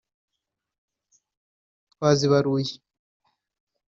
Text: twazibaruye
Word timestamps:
twazibaruye 1.93 2.73